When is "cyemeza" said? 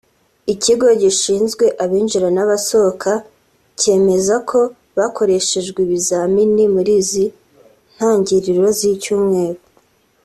3.79-4.35